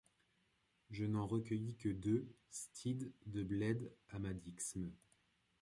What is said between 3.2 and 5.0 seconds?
de bleds à ma dixme...